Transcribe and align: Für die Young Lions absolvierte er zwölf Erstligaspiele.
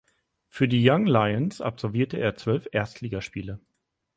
Für 0.47 0.67
die 0.67 0.83
Young 0.89 1.05
Lions 1.05 1.61
absolvierte 1.61 2.17
er 2.17 2.35
zwölf 2.35 2.67
Erstligaspiele. 2.71 3.59